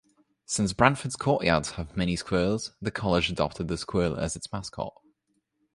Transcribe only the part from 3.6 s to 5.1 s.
the squirrel as its mascot.